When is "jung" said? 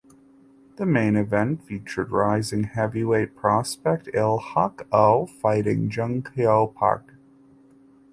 5.91-6.23